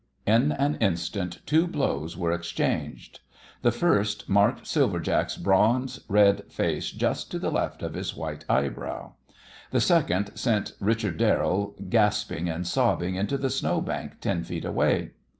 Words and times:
In 0.25 0.51
an 0.53 0.77
instant 0.79 1.41
two 1.45 1.67
blows 1.67 2.17
were 2.17 2.31
exchanged. 2.31 3.19
The 3.61 3.71
first 3.71 4.27
marked 4.27 4.65
Silver 4.65 4.99
Jack's 4.99 5.37
bronze 5.37 5.99
red 6.09 6.51
face 6.51 6.89
just 6.89 7.29
to 7.29 7.37
the 7.37 7.51
left 7.51 7.83
of 7.83 7.93
his 7.93 8.15
white 8.15 8.43
eyebrow. 8.49 9.11
The 9.69 9.79
second 9.79 10.31
sent 10.35 10.71
Richard 10.79 11.17
Darrell 11.17 11.75
gasping 11.87 12.49
and 12.49 12.65
sobbing 12.65 13.13
into 13.13 13.37
the 13.37 13.51
snow 13.51 13.79
bank 13.79 14.13
ten 14.21 14.43
feet 14.43 14.65
away. 14.65 15.11